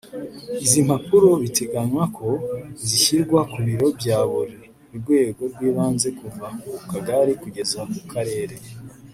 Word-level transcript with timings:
Izi 0.65 0.79
mpapuro 0.87 1.29
biteganywa 1.43 2.03
ko 2.17 2.29
zishyirwa 2.87 3.39
ku 3.51 3.57
biro 3.65 3.87
bya 3.99 4.19
buri 4.29 4.57
rwego 4.97 5.41
rw’ibanze 5.53 6.07
kuva 6.19 6.47
ku 6.77 6.83
kagari 6.91 7.31
kugeza 7.41 7.79
ku 7.93 7.99
karere 8.11 8.55